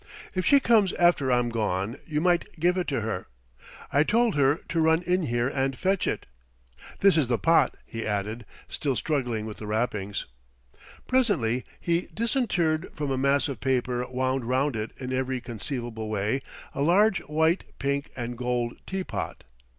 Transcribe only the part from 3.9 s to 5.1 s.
I told her to run